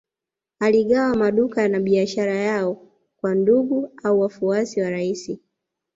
[0.59, 5.37] Aligawa maduka na biashara yao kwa ndugu au wafuasi wa rais